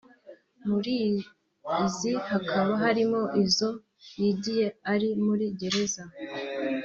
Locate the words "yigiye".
4.19-4.67